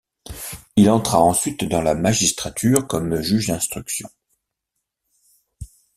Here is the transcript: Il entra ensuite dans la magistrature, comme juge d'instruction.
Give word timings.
Il 0.77 0.89
entra 0.89 1.21
ensuite 1.21 1.63
dans 1.63 1.83
la 1.83 1.93
magistrature, 1.93 2.87
comme 2.87 3.21
juge 3.21 3.45
d'instruction. 3.49 4.09